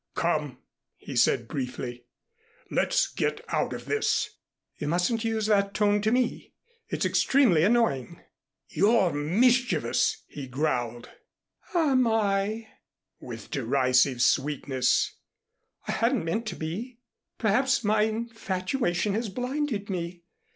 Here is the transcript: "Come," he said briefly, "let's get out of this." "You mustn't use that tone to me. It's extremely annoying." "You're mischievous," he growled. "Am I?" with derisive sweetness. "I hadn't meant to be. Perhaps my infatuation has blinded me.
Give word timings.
"Come," 0.15 0.57
he 0.97 1.15
said 1.15 1.47
briefly, 1.47 2.05
"let's 2.71 3.05
get 3.07 3.45
out 3.49 3.71
of 3.71 3.85
this." 3.85 4.31
"You 4.79 4.87
mustn't 4.87 5.23
use 5.23 5.45
that 5.45 5.75
tone 5.75 6.01
to 6.01 6.11
me. 6.11 6.53
It's 6.89 7.05
extremely 7.05 7.63
annoying." 7.63 8.19
"You're 8.67 9.13
mischievous," 9.13 10.23
he 10.27 10.47
growled. 10.47 11.11
"Am 11.75 12.07
I?" 12.07 12.67
with 13.19 13.51
derisive 13.51 14.23
sweetness. 14.23 15.17
"I 15.87 15.91
hadn't 15.91 16.25
meant 16.25 16.47
to 16.47 16.55
be. 16.55 16.97
Perhaps 17.37 17.83
my 17.83 18.01
infatuation 18.01 19.13
has 19.13 19.29
blinded 19.29 19.87
me. 19.91 20.23